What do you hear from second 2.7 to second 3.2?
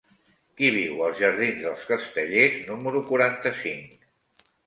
número